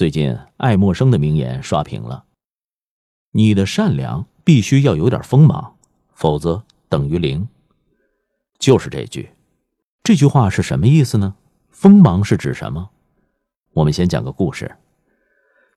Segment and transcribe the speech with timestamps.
[0.00, 2.24] 最近爱默生的名言刷屏了
[3.32, 5.76] ：“你的善良必须要有点锋芒，
[6.14, 7.46] 否则等于零。”
[8.58, 9.28] 就是这句。
[10.02, 11.34] 这句话是什么意思呢？
[11.68, 12.88] 锋芒是指什么？
[13.74, 14.74] 我们先讲个故事。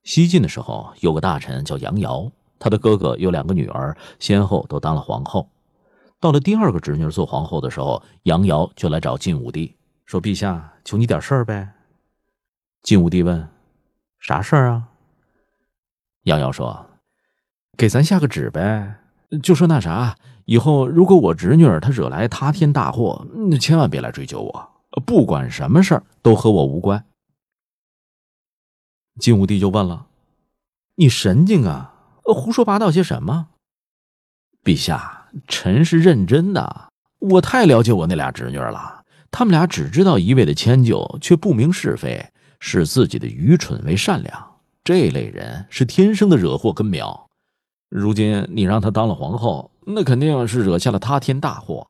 [0.04, 5.50] 西晋的时候，有个大臣叫杨瑶，他的哥哥有两个女儿，先后都当了皇后。
[6.18, 11.68] 到了第二个侄女做皇后的时候，杨瑶就来找晋武帝说：“陛下，求你点事儿呗。”
[12.80, 13.46] 晋武帝问
[14.26, 14.88] ：“啥事儿啊？”
[16.24, 16.86] 杨瑶说
[17.78, 18.96] ：“给咱下个旨呗，
[19.42, 20.16] 就说那啥，
[20.46, 24.70] 以后如果我侄女儿她惹来塌天大祸，那千万别来追究我，
[25.06, 27.04] 不管什么事儿都和我无关。”
[29.20, 30.06] 晋武帝就问了
[30.96, 31.94] ：“你神经啊？
[32.24, 33.48] 胡说八道些什么？”
[34.64, 35.20] 陛下。
[35.48, 39.02] 臣是认真的，我太了解我那俩侄女了。
[39.32, 42.30] 他们俩只知道一味的迁就，却不明是非，
[42.66, 44.56] 视自己的愚蠢为善良。
[44.82, 47.28] 这类人是天生的惹祸根苗。
[47.90, 51.86] 如今你让他当了皇后，那肯定是惹下了塌天大祸。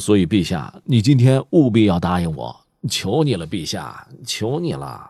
[0.00, 5.08] 所以，陛下，你今天务必要答应我，求你了，陛下，求你了。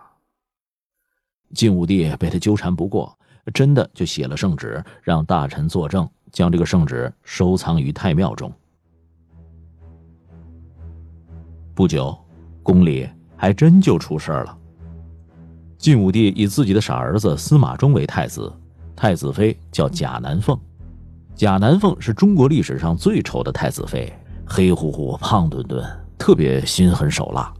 [1.55, 3.19] 晋武帝被他纠缠不过，
[3.55, 6.07] 真的就写了圣旨，让大臣作证。
[6.31, 8.53] 将这个圣旨收藏于太庙中。
[11.75, 12.15] 不久，
[12.63, 14.59] 宫里还真就出事了。
[15.79, 18.53] 晋武帝以自己的傻儿子司马衷为太子，
[18.95, 20.59] 太子妃叫贾南凤。
[21.35, 24.13] 贾南凤是中国历史上最丑的太子妃，
[24.47, 25.85] 黑乎乎、胖墩墩，
[26.17, 27.53] 特别心狠手辣。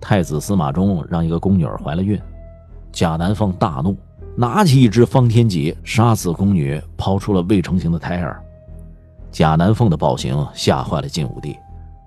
[0.00, 2.20] 太子司马衷让一个宫女怀了孕，
[2.92, 3.96] 贾南凤大怒。
[4.38, 8.38] 拿起一支方天戟，杀死宫女，抛出了未成型的胎儿。
[9.32, 11.56] 贾南凤的暴行吓坏了晋武帝，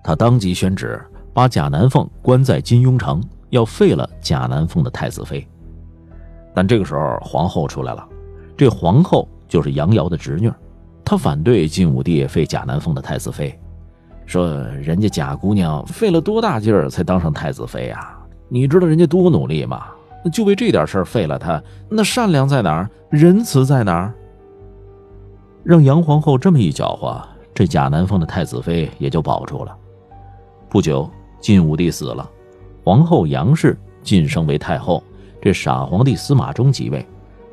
[0.04, 5.48] 他当即宣旨把贾南凤关在金庸城，要废了贾南风的太子妃。
[6.54, 8.08] 但这个时候，皇后出来了，
[8.58, 10.52] 这皇后就是杨瑶的侄女，
[11.06, 13.58] 她反对晋武帝废贾南风的太子妃，
[14.26, 14.48] 说
[14.82, 18.20] 人家贾姑娘费了多大劲儿才当上太子妃啊？
[18.48, 19.86] 你知道人家多努力吗？
[20.34, 22.90] 就为这点事儿废了她，那善良在哪儿？
[23.10, 24.14] 仁慈在哪儿？
[25.64, 27.22] 让杨皇后这么一搅和，
[27.54, 29.76] 这贾南风的太子妃也就保住了。
[30.68, 31.10] 不久，
[31.40, 32.30] 晋武帝死了，
[32.84, 35.04] 皇后杨氏晋升为太后，
[35.42, 37.06] 这傻皇帝司马衷即位，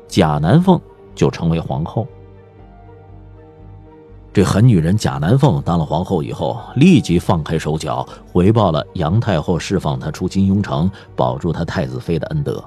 [0.07, 0.79] 贾南凤
[1.13, 2.07] 就成为皇后。
[4.33, 12.63] 这狠女人贾南凤当了皇后以后，立即放开手脚，回报了杨太后释放她出金庸城，保住她太子妃的恩德。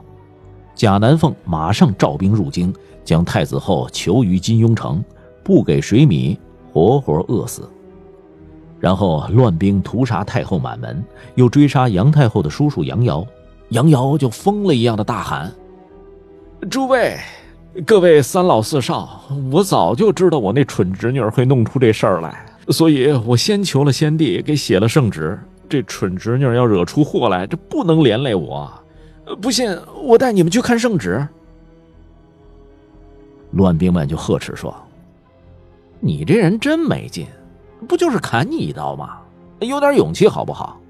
[0.74, 5.02] 贾南凤马上召兵入京，将太子后囚于金庸城，
[5.44, 6.38] 不给水米，
[6.72, 7.68] 活活饿死。
[8.80, 11.04] 然后乱兵屠杀太后满门，
[11.34, 13.24] 又追杀杨太后的叔叔杨瑶。
[13.68, 15.52] 杨瑶就疯了一样的大喊
[16.68, 17.16] ：“诸位！”
[17.86, 25.38] 各位三老四少，我早就知道我那蠢侄女会弄出这事儿来，所以我先求了先帝，给写了圣旨。
[25.68, 28.68] 这蠢侄女要惹出祸来，这不能连累我。
[29.40, 29.70] 不信，
[30.02, 31.24] 我带你们去看圣旨。
[33.52, 34.74] 乱兵们就呵斥说
[36.00, 37.24] ：“你这人真没劲，
[37.88, 39.18] 不就是砍你一刀吗？
[39.60, 40.80] 有点勇气好不好？”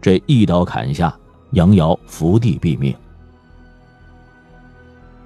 [0.00, 1.16] 这一刀砍下，
[1.52, 2.94] 杨瑶伏地毙命。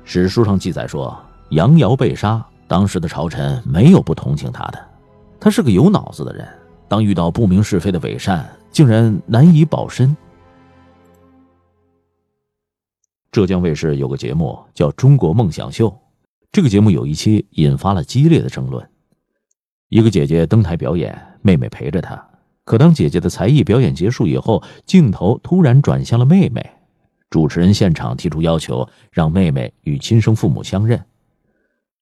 [0.05, 1.17] 史书上记载说，
[1.51, 4.89] 杨瑶被杀，当时的朝臣没有不同情他的。
[5.39, 6.49] 他是个有脑子的人，
[6.89, 10.17] 当遇到不明是非的伪善，竟然难以保身。
[13.31, 15.89] 浙江卫视有个节目叫《中国梦想秀》，
[16.51, 18.91] 这个节目有一期引发了激烈的争论。
[19.91, 22.25] 一个姐姐登台表演，妹妹陪着她。
[22.65, 26.65] 可当姐姐的才艺表演结束以后，镜头突然转向了妹妹。
[27.29, 31.05] 主持人现场提出要求，让妹妹与亲生父母相认。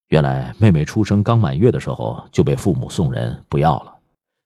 [0.09, 3.95] 原来妹妹出生刚满月的时候就被父母送人不要了，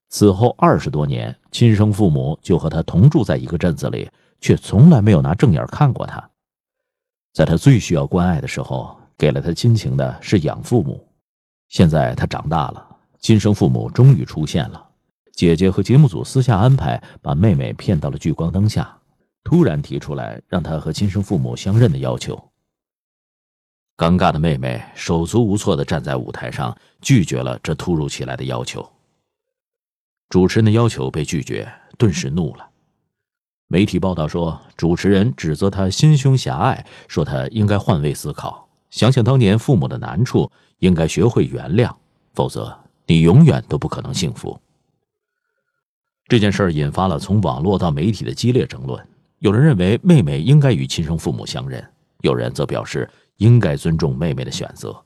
[0.08, 4.08] 此后二十多年，亲生父母就和她同住在一个镇子里，
[4.40, 6.30] 却从来没有拿正眼看过她。
[7.32, 11.04] 在她最需要关爱的时候，给了她亲情的是养父母。
[11.68, 12.86] 现在她长大了，
[13.22, 14.84] 亲生父母终于出现了，
[15.32, 18.98] 姐姐和节目组私下安排，把妹妹骗到了聚光灯下。
[19.44, 22.50] 突然提出来让她和亲生父母相认的要求，
[23.96, 28.88] 尴尬的妹妹手足无措的站在舞台上，拒绝了这突如其来的要求。
[30.28, 32.68] 主持人的要求被拒绝，顿时怒了。
[33.68, 41.94] 媒体报道说，主持人指责他心胸狭隘，说他应该换位思考，想想当年父母的难处，应该学会原谅，
[42.34, 42.76] 否则
[43.06, 44.60] 你永远都不可能幸福。
[46.28, 49.06] 这件事引发了从网络到媒体的激烈争论。
[49.40, 51.84] 有人认为妹妹应该与亲生父母相认，
[52.20, 55.04] 有人则表示应该尊重妹妹的选择。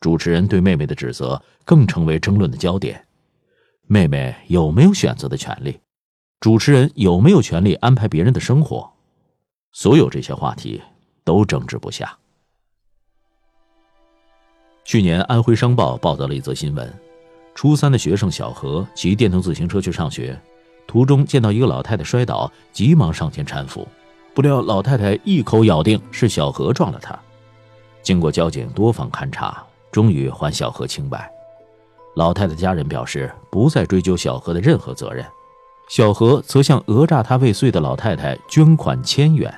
[0.00, 3.06] 主持人对妹妹的指责更成为争论的焦点：
[3.86, 5.80] 妹妹有没有选择的权利？
[6.38, 8.92] 主持人有没有权利安排别人的生活？
[9.72, 10.82] 所有这些话题
[11.24, 12.18] 都争执不下。
[14.84, 16.92] 去年，安徽商报报道了一则新闻：
[17.54, 20.38] 初三的学生小何骑电动自行车去上学，
[20.86, 23.88] 途中见到一个老太太摔倒，急忙上前搀扶，
[24.34, 27.18] 不料老太太一口咬定是小何撞了她。
[28.02, 29.62] 经过交警多方勘查。
[29.90, 31.30] 终于还小何清白，
[32.16, 35.24] 老太太家人表示不再追究小何的任何责任，
[35.88, 39.54] 小何则向讹诈他未遂的老太太捐款千元。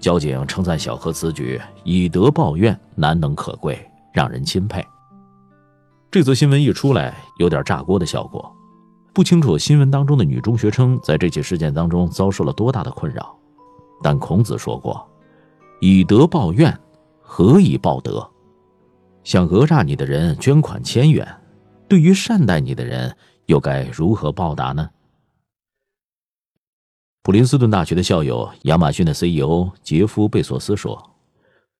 [0.00, 3.78] 交警称赞小何此举以德报怨，难能可贵，
[4.18, 4.84] 让人钦佩。
[6.10, 8.52] 这则新闻一出来，有点炸锅的效果。
[9.12, 13.32] 不清楚新闻当中的女中学生在这起事件当中遭受了多大的困扰，
[14.02, 15.08] 但孔子说过
[15.80, 16.76] ：“以德报怨，
[17.20, 18.28] 何以报德？”
[19.22, 21.24] 想讹诈你的人捐款千元，
[21.86, 23.16] 对于善待你的人
[23.46, 24.90] 又该如何报答呢？
[27.22, 31.10] 普林斯顿大学的校友、亚马逊的 CEO 杰夫·贝索斯说：“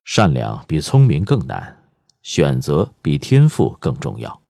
[0.07, 1.78] 善良比聪明更难，
[2.23, 4.41] 选择比天赋更重要。”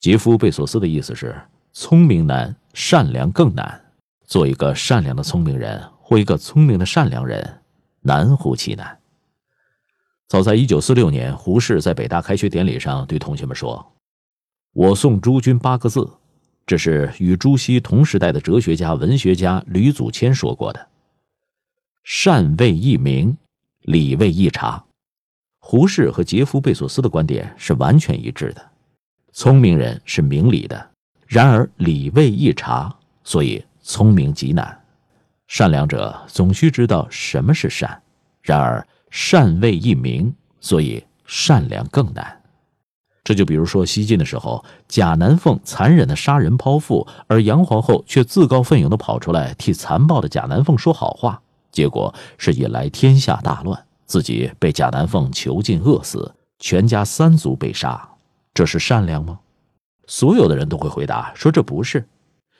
[0.00, 1.38] 杰夫·贝索斯的意思是：
[1.72, 3.92] 聪明难，善良更难。
[4.24, 7.62] 做一个善良的聪明人或一个聪明的善良人，
[8.00, 8.98] 难乎其难。
[10.28, 13.92] 早在一九四六年，胡适在北大开学典礼上对同学们说
[14.72, 16.08] ：“我送诸君八个字，
[16.64, 20.88] 这是与朱熹同时代的哲学家、文学家吕祖谦说过的。
[22.04, 23.36] 善为一明，
[23.80, 24.84] 理为一察。”
[25.70, 28.70] 胡适和杰夫·贝索斯的观点是完全一致的。
[29.32, 30.90] 聪明人是明理的，
[31.28, 34.76] 然而理未一察，所以聪明极难。
[35.46, 38.02] 善良者总需知道什么是善，
[38.42, 38.84] 然而。
[39.10, 42.40] 善未一明，所以善良更难。
[43.22, 51.40] 这就比如说西晋的时候，贾南凤残忍的杀人剖腹，而杨皇后却自告奋勇的跑出来替残暴的贾南凤说好话，
[51.70, 58.08] 结果是引来天下大乱，自己被贾南凤囚禁饿死，全家三族被杀。
[58.52, 59.38] 这是善良吗？
[60.08, 62.04] 所有的人都会回答说这不是。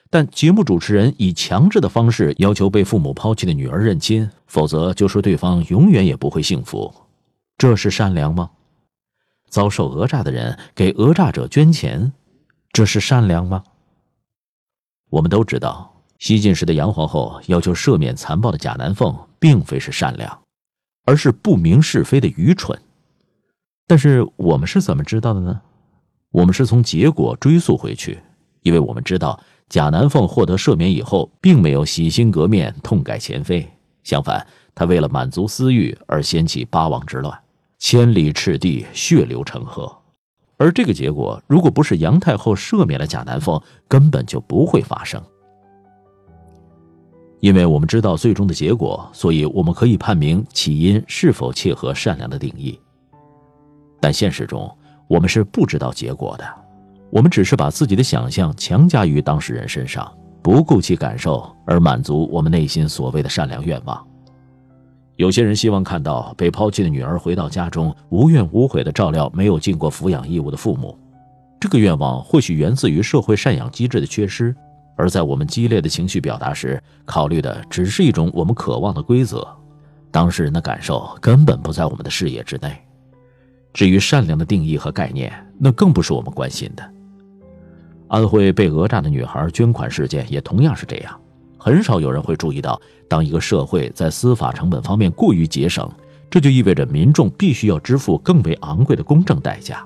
[0.09, 6.95] 但节目主持人以强制的方式要求被父母抛弃的女儿认亲，否则就说对方永远也不会幸福，
[7.59, 8.49] 这是善良吗？
[9.49, 12.13] 遭受讹诈的人给讹诈者捐钱，
[12.73, 13.65] 这是善良吗？
[15.11, 20.43] 我们都知道，西晋时的杨皇后要求赦免残暴的贾南凤，并非是善良，
[21.11, 22.81] 而是不明是非的愚蠢。
[23.89, 25.61] 但是我们是怎么知道的呢？
[26.31, 28.21] 我们是从结果追溯回去，
[28.63, 29.41] 因为我们知道。
[29.69, 33.69] 贾南凤获得赦免以后，并没有洗心革面、痛改前非，
[34.05, 37.37] 相反，他为了满足私欲而掀起八王之乱，
[37.79, 39.97] 千里赤地，血流成河。
[40.59, 45.21] 而这个结果，如果不是杨太后赦免了贾南凤，根本就不会发生。
[47.41, 52.79] 因为我们知道最终的结果，所以我们可以判明起因是否切合善良的定义。
[53.99, 54.71] 但现实中，
[55.09, 56.45] 我们是不知道结果的。
[57.11, 60.11] 我们只是把自己的想象强加于当事人身上，
[60.43, 64.07] 不顾其感受而满足我们内心所谓的善良愿望。
[65.17, 70.97] 有些人希望看到被抛弃的女儿回到家中，无怨无悔地照料没有尽过抚养义务的父母。
[71.59, 74.55] 这个愿望或许源自于社会赡养机制的缺失，
[75.01, 79.49] 而在我们激烈的情绪表达时，考虑的只是一种我们渴望的规则。
[80.11, 82.77] 当事人的感受根本不在我们的视野之内。
[83.73, 86.87] 至于善良的定义和概念，那更不是我们关心的。
[88.09, 91.19] 安徽被讹诈的女孩捐款事件也同样是这样，
[91.57, 92.79] 很少有人会注意到，
[93.09, 95.91] 当一个社会在司法成本方面过于节省，
[96.29, 99.83] 这就意味着民众必须要支付更为昂贵的公正代价，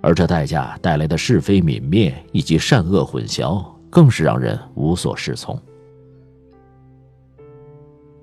[0.00, 5.60] 而这代价带来的是非泯灭以及善恶混淆，更是让人无所适从。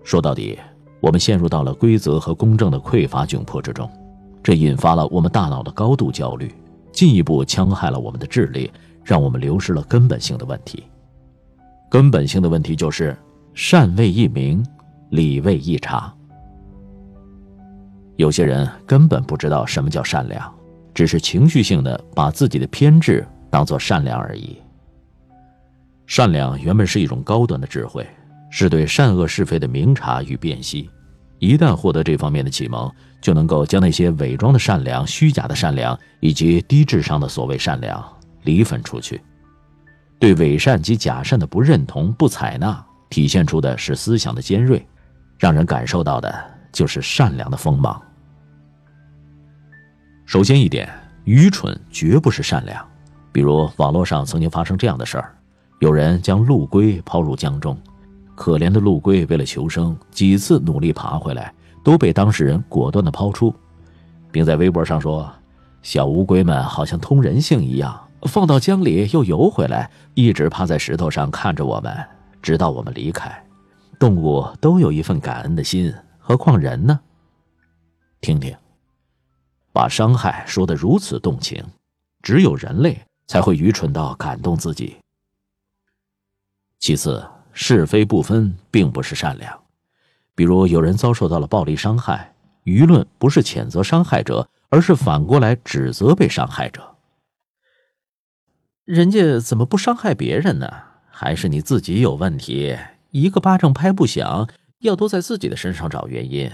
[0.03, 0.57] 说到底，
[0.99, 3.87] 我们陷入到了规则和公正的匮乏窘迫之中，
[4.41, 6.51] 这引发了我们大脑的高度焦虑，
[6.91, 8.71] 进一步戕害了我们的智力。
[9.03, 10.83] 让我们流失了根本性的问题。
[11.89, 13.15] 根本性的问题就是
[13.53, 14.61] 善为一明，
[15.11, 16.13] 理为一察。
[18.17, 20.53] 有些人根本不知道什么叫善良，
[20.93, 24.57] 只是情绪性的把自己的偏执当做善良而已。
[26.07, 28.07] 善良原本是一种高端的智慧，
[28.49, 30.89] 是对善恶是非的明察与辨析。
[31.37, 38.03] 一旦获得这方面的启蒙，就能够将那些伪装的善良、虚假的善良以及低智商的所谓善良。
[38.43, 39.21] 离分出去，
[40.19, 44.79] 对伪善及假善的不认同、不采纳，体现出的是思想的尖锐；
[45.37, 46.33] 让人感受到的
[46.71, 48.01] 就是善良的锋芒。
[50.25, 50.89] 首先一点，
[51.25, 52.87] 愚蠢绝不是善良。
[53.33, 55.35] 比如网络上曾经发生这样的事儿：
[55.79, 57.77] 有人将陆龟抛入江中，
[58.33, 61.53] 可怜的陆龟为了求生，几次努力爬回来，
[61.83, 63.53] 都被当事人果断的抛出，
[64.31, 65.31] 并在微博上说
[65.83, 71.95] ：“小乌龟们好像通人性一样，放到江里又游回来，一直趴在石头上看着我们，
[72.41, 73.31] 直到我们离开。
[73.99, 76.99] 动物都有一份感恩的心，何况人呢？”
[78.19, 78.55] 听听。
[79.71, 81.63] 把伤害说得如此动情，
[82.23, 84.97] 只有人类才会愚蠢到感动自己。
[86.79, 89.63] 其次，是非不分并不是善良。
[90.35, 96.95] 比如有人遭受到了暴力伤害，舆论不是谴责伤害者，而是反过来指责被伤害者。
[98.85, 100.69] 人家怎么不伤害别人呢？
[101.09, 102.77] 还是你自己有问题？
[103.09, 104.47] 一个巴掌拍不响，
[104.79, 106.51] 要都在自己的身上找原因。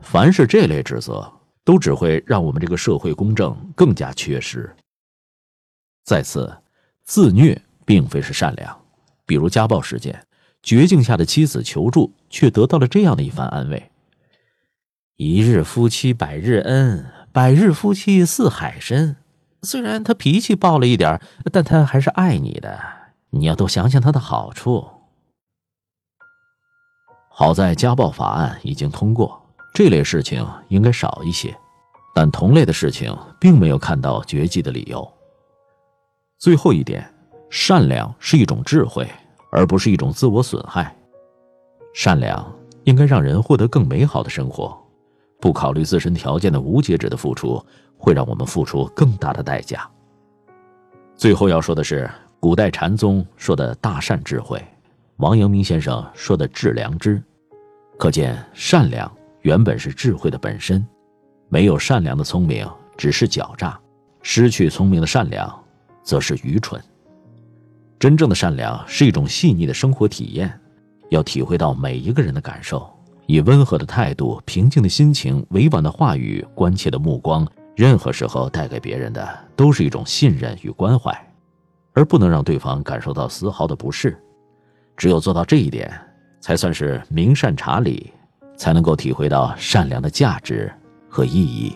[0.00, 1.32] 凡是这类指责，
[1.62, 4.74] 都只会让我们这个社会公正更加缺失。
[6.02, 6.52] 再次，
[7.04, 8.78] 自虐并非是善良。
[9.26, 10.26] 比如家暴事件，
[10.62, 13.90] 绝境下的妻子求助，却得到了这样的一番安慰
[15.16, 19.16] ：“一日夫妻百日恩，百日夫妻似海深。
[19.62, 21.20] 虽然他脾气暴了一点，
[21.52, 22.80] 但他还是爱你的。
[23.30, 24.88] 你要多想想他的好处。”
[27.34, 29.40] 好在家暴法案已经通过。
[29.74, 31.56] 这类事情应该少一些，
[32.14, 35.10] 但同类的事情并没有看到绝迹的理由。
[36.38, 37.10] 最后一点，
[37.54, 39.06] 善良是一种智慧，
[39.50, 40.96] 而不是一种自我损害。
[41.92, 42.50] 善良
[42.84, 44.74] 应该让人获得更美好的生活，
[45.38, 47.62] 不考虑自身条件的无节制的付出，
[47.98, 49.86] 会让我们付出更大的代价。
[51.14, 54.58] 最后要说的是，古代禅宗说的大善智慧，
[55.18, 57.22] 王阳明先生说的致良知，
[57.98, 59.12] 可见善良。
[59.42, 60.82] 原本是智慧的本身，
[61.50, 62.66] 没有善良的聪明
[62.96, 63.78] 只是狡诈，
[64.22, 65.62] 失去聪明的善良，
[66.02, 66.82] 则是愚蠢。
[68.02, 70.52] 真正的善良是一种细腻的生活体验，
[71.10, 72.84] 要体会到每一个人的感受，
[73.26, 81.16] 以温和的态度、平静的心情、委婉的话语、关切的目光，任何时候带给别人的都是一种信任与关怀，
[81.92, 84.20] 而不能让对方感受到丝毫的不适。
[84.96, 85.88] 只有做到这一点，
[86.40, 88.12] 才算是明善察理。
[88.56, 90.72] 才能够体会到善良的价值
[91.08, 91.72] 和意义。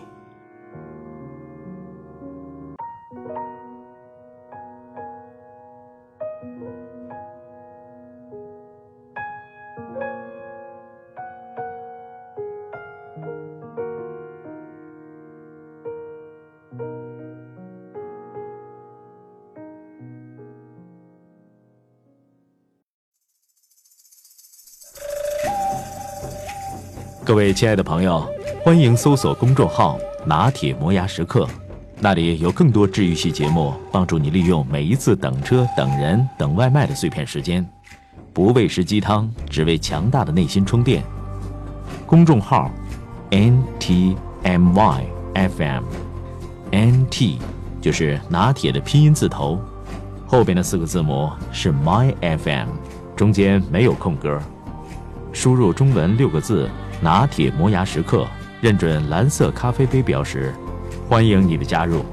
[27.27, 28.25] 各位亲爱的朋友，
[28.63, 31.45] 欢迎搜索公众号“拿铁磨牙时刻”，
[31.99, 37.67] 那里有更多治愈系节目，帮助你利用每一次等车、等人、等外卖的碎片时间，
[38.31, 41.03] 不喂食鸡汤，只为强大的内心充电。
[42.05, 42.71] 公众号
[43.31, 47.39] “n t m y f m”，“n t”
[47.81, 49.59] 就是拿铁的拼音字头，
[50.25, 52.69] 后边的四个字母是 “my f m”，
[53.17, 54.39] 中间没有空格。
[55.37, 56.67] 输入中文六个字。
[56.99, 58.25] 拿铁磨牙时刻，
[58.59, 60.51] 认准蓝色咖啡杯标识，
[61.07, 62.03] 欢迎你的加入。